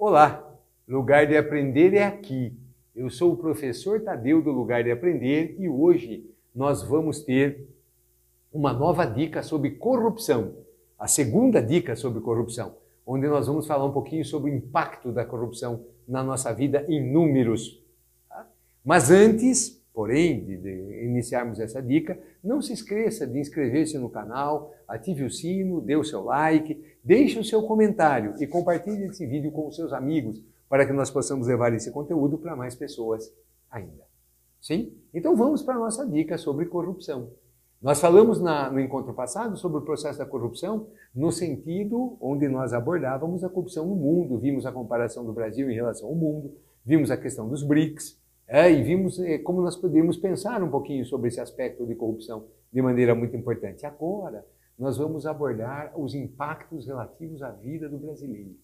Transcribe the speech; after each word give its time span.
Olá, 0.00 0.48
lugar 0.86 1.26
de 1.26 1.36
aprender 1.36 1.92
é 1.92 2.04
aqui. 2.04 2.56
Eu 2.94 3.10
sou 3.10 3.32
o 3.32 3.36
professor 3.36 4.00
Tadeu 4.00 4.40
do 4.40 4.52
Lugar 4.52 4.84
de 4.84 4.92
Aprender 4.92 5.56
e 5.58 5.68
hoje 5.68 6.24
nós 6.54 6.84
vamos 6.84 7.24
ter 7.24 7.68
uma 8.52 8.72
nova 8.72 9.04
dica 9.04 9.42
sobre 9.42 9.72
corrupção. 9.72 10.54
A 10.96 11.08
segunda 11.08 11.60
dica 11.60 11.96
sobre 11.96 12.20
corrupção, 12.20 12.76
onde 13.04 13.26
nós 13.26 13.48
vamos 13.48 13.66
falar 13.66 13.84
um 13.86 13.92
pouquinho 13.92 14.24
sobre 14.24 14.52
o 14.52 14.54
impacto 14.54 15.10
da 15.10 15.24
corrupção 15.24 15.84
na 16.06 16.22
nossa 16.22 16.54
vida 16.54 16.86
em 16.88 17.12
números. 17.12 17.82
Tá? 18.28 18.48
Mas 18.84 19.10
antes, 19.10 19.77
porém, 19.98 20.44
de, 20.44 20.56
de, 20.58 21.04
iniciarmos 21.06 21.58
essa 21.58 21.82
dica, 21.82 22.16
não 22.40 22.62
se 22.62 22.72
esqueça 22.72 23.26
de 23.26 23.36
inscrever-se 23.36 23.98
no 23.98 24.08
canal, 24.08 24.72
ative 24.86 25.24
o 25.24 25.30
sino, 25.30 25.80
dê 25.80 25.96
o 25.96 26.04
seu 26.04 26.22
like, 26.22 26.80
deixe 27.02 27.36
o 27.36 27.42
seu 27.42 27.64
comentário 27.64 28.36
e 28.38 28.46
compartilhe 28.46 29.06
esse 29.06 29.26
vídeo 29.26 29.50
com 29.50 29.66
os 29.66 29.74
seus 29.74 29.92
amigos 29.92 30.40
para 30.68 30.86
que 30.86 30.92
nós 30.92 31.10
possamos 31.10 31.48
levar 31.48 31.74
esse 31.74 31.90
conteúdo 31.90 32.38
para 32.38 32.54
mais 32.54 32.76
pessoas 32.76 33.28
ainda. 33.68 34.04
Sim? 34.60 34.96
Então 35.12 35.34
vamos 35.34 35.64
para 35.64 35.74
a 35.74 35.80
nossa 35.80 36.06
dica 36.06 36.38
sobre 36.38 36.66
corrupção. 36.66 37.32
Nós 37.82 38.00
falamos 38.00 38.40
na, 38.40 38.70
no 38.70 38.78
encontro 38.78 39.12
passado 39.12 39.56
sobre 39.56 39.78
o 39.78 39.82
processo 39.82 40.20
da 40.20 40.26
corrupção 40.26 40.86
no 41.12 41.32
sentido 41.32 42.16
onde 42.20 42.46
nós 42.46 42.72
abordávamos 42.72 43.42
a 43.42 43.48
corrupção 43.48 43.84
no 43.84 43.96
mundo, 43.96 44.38
vimos 44.38 44.64
a 44.64 44.70
comparação 44.70 45.26
do 45.26 45.32
Brasil 45.32 45.68
em 45.68 45.74
relação 45.74 46.08
ao 46.08 46.14
mundo, 46.14 46.54
vimos 46.86 47.10
a 47.10 47.16
questão 47.16 47.48
dos 47.48 47.64
BRICS, 47.64 48.16
é, 48.48 48.72
e 48.72 48.82
vimos 48.82 49.20
é, 49.20 49.36
como 49.36 49.60
nós 49.60 49.76
poderíamos 49.76 50.16
pensar 50.16 50.62
um 50.62 50.70
pouquinho 50.70 51.04
sobre 51.04 51.28
esse 51.28 51.38
aspecto 51.38 51.86
de 51.86 51.94
corrupção 51.94 52.46
de 52.72 52.80
maneira 52.80 53.14
muito 53.14 53.36
importante. 53.36 53.84
Agora, 53.84 54.44
nós 54.78 54.96
vamos 54.96 55.26
abordar 55.26 55.92
os 56.00 56.14
impactos 56.14 56.86
relativos 56.86 57.42
à 57.42 57.50
vida 57.50 57.90
do 57.90 57.98
brasileiro. 57.98 58.56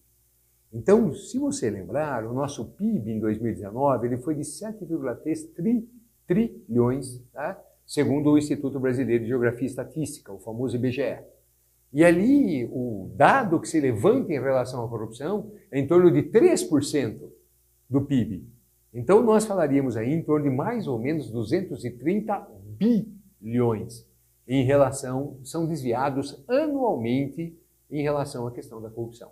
Então, 0.73 1.13
se 1.13 1.37
você 1.37 1.69
lembrar, 1.69 2.25
o 2.25 2.33
nosso 2.33 2.65
PIB 2.65 3.11
em 3.11 3.19
2019 3.19 4.07
ele 4.07 4.17
foi 4.17 4.33
de 4.33 4.41
7,3 4.41 5.53
tri, 5.53 5.87
trilhões, 6.25 7.21
tá? 7.31 7.61
segundo 7.85 8.31
o 8.31 8.37
Instituto 8.37 8.79
Brasileiro 8.79 9.23
de 9.23 9.29
Geografia 9.29 9.67
e 9.67 9.69
Estatística, 9.69 10.33
o 10.33 10.39
famoso 10.39 10.75
IBGE. 10.75 11.19
E 11.93 12.03
ali, 12.03 12.65
o 12.71 13.11
dado 13.15 13.59
que 13.59 13.69
se 13.69 13.79
levanta 13.79 14.33
em 14.33 14.41
relação 14.41 14.83
à 14.83 14.89
corrupção 14.89 15.51
é 15.71 15.79
em 15.79 15.87
torno 15.87 16.11
de 16.11 16.23
3% 16.23 17.19
do 17.89 18.01
PIB. 18.01 18.54
Então 18.95 19.21
nós 19.21 19.45
falaríamos 19.45 19.97
aí 19.97 20.13
em 20.13 20.23
torno 20.23 20.49
de 20.49 20.55
mais 20.55 20.87
ou 20.87 20.97
menos 20.97 21.29
230 21.29 22.47
bilhões 22.79 24.07
em 24.47 24.63
relação, 24.63 25.37
são 25.43 25.67
desviados 25.67 26.41
anualmente 26.47 27.59
em 27.91 28.01
relação 28.01 28.47
à 28.47 28.51
questão 28.51 28.81
da 28.81 28.89
corrupção. 28.89 29.31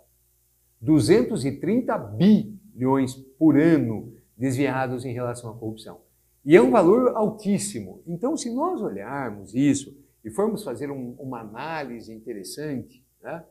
230 0.82 1.96
bilhões 1.96 3.14
por 3.38 3.58
ano 3.58 4.12
desviados 4.36 5.06
em 5.06 5.14
relação 5.14 5.50
à 5.50 5.54
corrupção. 5.54 6.00
E 6.44 6.54
é 6.54 6.60
um 6.60 6.70
valor 6.70 7.16
altíssimo. 7.16 8.02
Então, 8.06 8.36
se 8.36 8.50
nós 8.54 8.82
olharmos 8.82 9.54
isso 9.54 9.96
e 10.22 10.30
formos 10.30 10.62
fazer 10.62 10.90
um, 10.90 11.14
uma 11.18 11.40
análise 11.40 12.12
interessante, 12.12 13.02
né, 13.22 13.42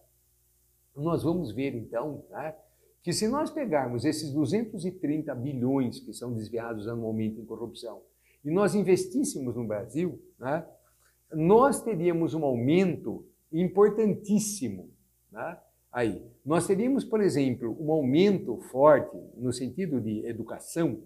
nós 0.95 1.23
vamos 1.23 1.51
ver 1.51 1.73
então 1.73 2.23
né, 2.29 2.53
que 3.03 3.11
se 3.11 3.27
nós 3.27 3.51
pegarmos 3.51 4.05
esses 4.05 4.31
230 4.31 5.35
bilhões 5.35 5.99
que 5.99 6.13
são 6.13 6.33
desviados 6.33 6.87
anualmente 6.87 7.39
em 7.39 7.45
corrupção 7.45 8.01
e 8.43 8.49
nós 8.49 8.73
investíssemos 8.73 9.55
no 9.55 9.67
Brasil, 9.67 10.19
né, 10.39 10.65
nós 11.33 11.81
teríamos 11.81 12.33
um 12.33 12.45
aumento 12.45 13.27
importantíssimo. 13.51 14.89
Né? 15.29 15.57
Aí, 15.91 16.25
nós 16.45 16.65
teríamos, 16.65 17.03
por 17.03 17.21
exemplo, 17.21 17.77
um 17.79 17.91
aumento 17.91 18.57
forte 18.71 19.17
no 19.35 19.51
sentido 19.51 19.99
de 19.99 20.25
educação, 20.25 21.03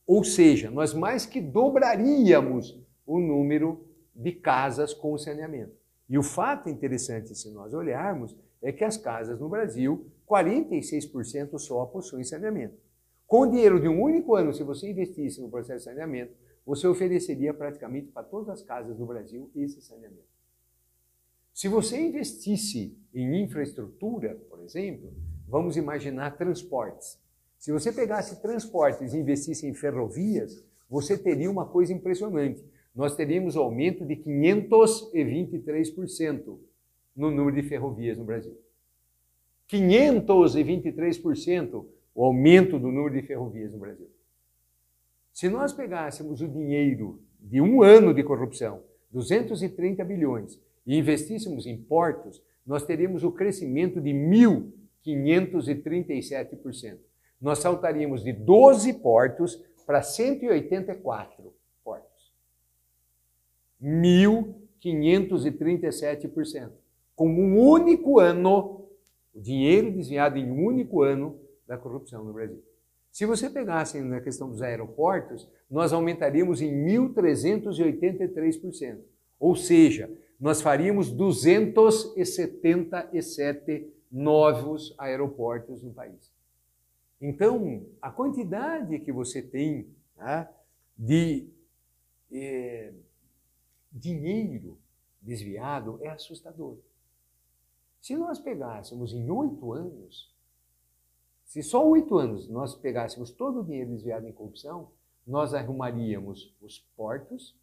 Ou 0.05 0.25
seja, 0.25 0.73
nós 0.73 0.93
mais 0.93 1.25
que 1.25 1.41
dobraríamos 1.41 2.77
o 3.07 3.21
número 3.21 3.89
de 4.21 4.33
casas 4.33 4.93
com 4.93 5.17
saneamento. 5.17 5.73
E 6.09 6.19
o 6.19 6.23
fato 6.23 6.69
interessante, 6.69 7.35
se 7.35 7.51
nós 7.51 7.73
olharmos, 7.73 8.37
é 8.61 8.71
que 8.71 8.85
as 8.85 8.97
casas 8.97 9.41
no 9.41 9.49
Brasil, 9.49 10.07
46% 10.29 11.59
só 11.59 11.87
possuem 11.87 12.23
saneamento. 12.23 12.77
Com 13.27 13.43
o 13.43 13.47
dinheiro 13.47 13.81
de 13.81 13.89
um 13.89 14.03
único 14.03 14.35
ano, 14.35 14.53
se 14.53 14.63
você 14.63 14.91
investisse 14.91 15.41
no 15.41 15.49
processo 15.49 15.79
de 15.79 15.85
saneamento, 15.85 16.35
você 16.67 16.87
ofereceria 16.87 17.55
praticamente 17.55 18.09
para 18.09 18.23
todas 18.23 18.51
as 18.51 18.63
casas 18.63 18.97
do 18.97 19.07
Brasil 19.07 19.51
esse 19.55 19.81
saneamento. 19.81 20.29
Se 21.55 21.69
você 21.69 21.99
investisse 21.99 22.99
em 23.15 23.43
infraestrutura, 23.43 24.35
por 24.51 24.61
exemplo, 24.63 25.13
vamos 25.49 25.77
imaginar 25.77 26.37
transportes. 26.37 27.19
Se 27.59 27.73
você 27.73 27.93
pegasse 27.93 28.43
transportes 28.43 29.15
e 29.15 29.19
investisse 29.19 29.67
em 29.67 29.75
ferrovias, 29.75 30.63
você 30.89 31.17
teria 31.17 31.51
uma 31.51 31.67
coisa 31.67 31.93
impressionante 31.93 32.65
nós 32.95 33.17
teríamos 33.17 33.57
aumento 33.57 34.05
de 34.05 34.17
523% 34.17 36.59
no 37.17 37.31
número 37.31 37.57
de 37.57 37.63
ferrovias 37.63 38.19
no 38.19 38.25
Brasil. 38.25 38.59
523% 39.69 41.87
o 42.15 42.25
aumento 42.25 42.79
do 42.79 42.91
número 42.91 43.15
de 43.15 43.23
ferrovias 43.23 43.73
no 43.73 43.79
Brasil. 43.79 44.11
Se 45.33 45.49
nós 45.49 45.73
pegássemos 45.73 46.43
o 46.43 46.49
dinheiro 46.49 47.23
de 47.41 47.61
um 47.61 47.83
ano 47.83 48.13
de 48.13 48.23
corrupção, 48.23 48.83
230 49.11 50.05
bilhões, 50.05 50.61
e 50.87 50.99
investíssemos 50.99 51.67
em 51.67 51.77
portos, 51.77 52.41
nós 52.67 52.85
teríamos 52.85 53.25
o 53.25 53.33
crescimento 53.33 54.01
de 54.01 54.11
1.537%. 54.11 56.99
Nós 57.41 57.61
saltaríamos 57.61 58.23
de 58.23 58.33
12 58.33 58.93
portos 58.95 59.63
para 59.87 60.03
184 60.03 61.40
1.537%. 63.83 66.71
Com 67.15 67.29
um 67.29 67.59
único 67.59 68.19
ano, 68.19 68.89
o 69.35 69.41
dinheiro 69.41 69.93
desviado 69.93 70.39
em 70.39 70.51
um 70.51 70.65
único 70.65 71.03
ano 71.03 71.39
da 71.67 71.77
corrupção 71.79 72.25
no 72.25 72.33
Brasil. 72.33 72.63
Se 73.13 73.27
você 73.27 73.51
pegasse 73.51 74.01
na 74.01 74.21
questão 74.21 74.49
dos 74.49 74.63
aeroportos, 74.63 75.49
nós 75.71 75.93
aumentaríamos 75.93 76.63
em 76.63 76.87
1.383%. 76.87 79.01
Ou 79.39 79.55
seja, 79.57 80.11
nós 80.39 80.63
faríamos 80.63 81.11
277 81.11 83.93
novos 84.11 84.95
aeroportos 84.99 85.83
no 85.83 85.93
país. 85.93 86.33
Então, 87.21 87.85
a 88.01 88.11
quantidade 88.11 88.99
que 89.01 89.13
você 89.13 89.43
tem 89.43 89.87
né, 90.17 90.49
de 90.97 91.51
é, 92.33 92.95
dinheiro 93.91 94.79
desviado 95.21 95.99
é 96.03 96.09
assustador. 96.09 96.79
Se 98.01 98.17
nós 98.17 98.39
pegássemos 98.39 99.13
em 99.13 99.31
oito 99.31 99.73
anos, 99.73 100.35
se 101.45 101.63
só 101.63 101.87
oito 101.87 102.17
anos 102.17 102.49
nós 102.49 102.75
pegássemos 102.75 103.31
todo 103.31 103.61
o 103.61 103.65
dinheiro 103.65 103.91
desviado 103.91 104.27
em 104.27 104.33
corrupção, 104.33 104.91
nós 105.27 105.53
arrumaríamos 105.53 106.55
os 106.61 106.79
portos, 106.97 107.55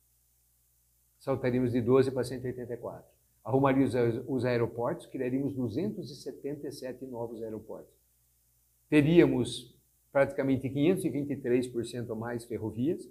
saltaríamos 1.20 1.72
de 1.72 1.82
12 1.82 2.12
para 2.12 2.24
184. 2.24 3.04
Arrumaríamos 3.44 3.96
os 4.28 4.46
aeroportos, 4.46 5.06
criaríamos 5.06 5.54
277 5.54 7.06
novos 7.06 7.42
aeroportos. 7.42 7.94
Teríamos 8.90 9.74
praticamente 10.12 10.70
523% 10.70 12.12
a 12.12 12.16
mais 12.16 12.46
ferrovias. 12.46 13.08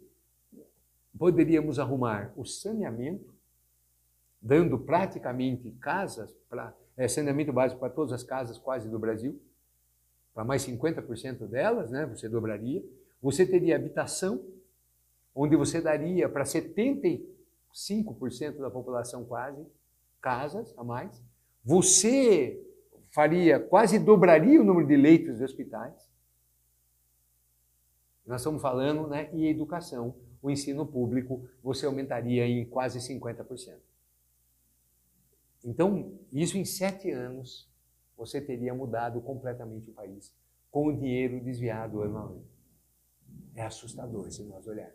Poderíamos 1.18 1.78
arrumar 1.78 2.32
o 2.36 2.44
saneamento, 2.44 3.34
dando 4.40 4.78
praticamente 4.78 5.70
casas, 5.80 6.32
para 6.48 6.74
é, 6.96 7.08
saneamento 7.08 7.52
básico 7.52 7.80
para 7.80 7.90
todas 7.90 8.12
as 8.12 8.22
casas 8.22 8.58
quase 8.58 8.88
do 8.88 8.98
Brasil, 8.98 9.40
para 10.34 10.44
mais 10.44 10.66
50% 10.66 11.46
delas, 11.46 11.90
né, 11.90 12.04
você 12.04 12.28
dobraria. 12.28 12.84
Você 13.22 13.46
teria 13.46 13.76
habitação, 13.76 14.44
onde 15.34 15.56
você 15.56 15.80
daria 15.80 16.28
para 16.28 16.44
75% 16.44 18.58
da 18.58 18.70
população 18.70 19.24
quase 19.24 19.66
casas 20.20 20.74
a 20.76 20.84
mais. 20.84 21.24
Você 21.64 22.62
faria, 23.10 23.58
quase 23.58 23.98
dobraria 23.98 24.60
o 24.60 24.64
número 24.64 24.86
de 24.86 24.96
leitos 24.96 25.38
de 25.38 25.44
hospitais. 25.44 26.06
Nós 28.26 28.42
estamos 28.42 28.60
falando 28.60 29.06
né, 29.06 29.30
em 29.32 29.48
educação, 29.48 30.14
o 30.46 30.50
ensino 30.50 30.86
público, 30.86 31.44
você 31.60 31.86
aumentaria 31.86 32.46
em 32.46 32.64
quase 32.64 33.00
50%. 33.00 33.74
Então, 35.64 36.12
isso 36.32 36.56
em 36.56 36.64
sete 36.64 37.10
anos, 37.10 37.68
você 38.16 38.40
teria 38.40 38.72
mudado 38.72 39.20
completamente 39.20 39.90
o 39.90 39.92
país, 39.92 40.32
com 40.70 40.86
o 40.86 40.96
dinheiro 40.96 41.42
desviado 41.42 42.00
anualmente. 42.00 42.46
É 43.56 43.62
assustador 43.62 44.30
se 44.30 44.44
nós 44.44 44.64
olharmos. 44.68 44.94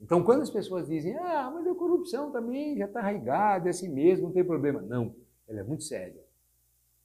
Então, 0.00 0.22
quando 0.22 0.42
as 0.42 0.50
pessoas 0.50 0.86
dizem, 0.86 1.16
ah, 1.16 1.50
mas 1.52 1.66
a 1.66 1.74
corrupção 1.74 2.30
também 2.30 2.78
já 2.78 2.84
está 2.84 3.00
arraigada, 3.00 3.68
é 3.68 3.70
assim 3.70 3.88
mesmo, 3.88 4.26
não 4.26 4.32
tem 4.32 4.44
problema. 4.44 4.80
Não, 4.80 5.16
ela 5.48 5.58
é 5.58 5.64
muito 5.64 5.82
séria. 5.82 6.24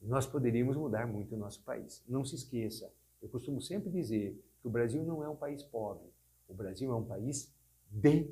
Nós 0.00 0.24
poderíamos 0.24 0.76
mudar 0.76 1.04
muito 1.08 1.34
o 1.34 1.38
nosso 1.38 1.60
país. 1.64 2.04
Não 2.08 2.24
se 2.24 2.36
esqueça, 2.36 2.88
eu 3.20 3.28
costumo 3.28 3.60
sempre 3.60 3.90
dizer 3.90 4.40
que 4.60 4.68
o 4.68 4.70
Brasil 4.70 5.02
não 5.02 5.24
é 5.24 5.28
um 5.28 5.34
país 5.34 5.64
pobre. 5.64 6.14
O 6.48 6.54
Brasil 6.54 6.92
é 6.92 6.94
um 6.94 7.04
país 7.04 7.52
de 7.90 8.28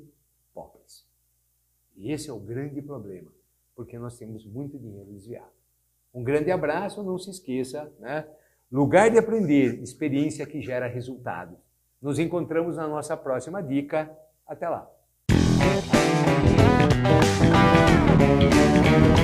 pobres. 0.53 1.05
E 1.95 2.11
esse 2.11 2.29
é 2.29 2.33
o 2.33 2.39
grande 2.39 2.81
problema, 2.81 3.31
porque 3.75 3.97
nós 3.97 4.17
temos 4.17 4.45
muito 4.45 4.77
dinheiro 4.77 5.11
desviado. 5.11 5.53
Um 6.13 6.23
grande 6.23 6.51
abraço, 6.51 7.03
não 7.03 7.17
se 7.17 7.29
esqueça, 7.29 7.91
né? 7.99 8.27
Lugar 8.71 9.11
de 9.11 9.17
aprender, 9.17 9.81
experiência 9.81 10.45
que 10.45 10.61
gera 10.61 10.87
resultado. 10.87 11.57
Nos 12.01 12.19
encontramos 12.19 12.77
na 12.77 12.87
nossa 12.87 13.15
próxima 13.15 13.61
dica. 13.61 14.15
Até 14.47 14.69
lá. 14.69 14.89